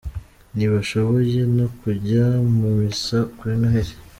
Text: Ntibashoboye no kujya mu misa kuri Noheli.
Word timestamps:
Ntibashoboye 0.55 1.39
no 1.57 1.67
kujya 1.79 2.23
mu 2.57 2.69
misa 2.77 3.17
kuri 3.37 3.53
Noheli. 3.61 3.93